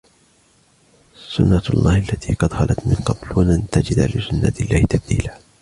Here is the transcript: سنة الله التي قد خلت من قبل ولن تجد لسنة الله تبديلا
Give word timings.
سنة 1.15 1.63
الله 1.69 1.97
التي 1.97 2.33
قد 2.33 2.53
خلت 2.53 2.87
من 2.87 2.95
قبل 2.95 3.39
ولن 3.39 3.69
تجد 3.69 3.99
لسنة 4.17 4.53
الله 4.59 4.85
تبديلا 4.85 5.37